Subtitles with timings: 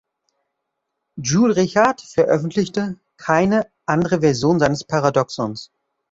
[1.21, 5.69] Jules Richard veröffentlichte keine andere Version seines Paradoxons.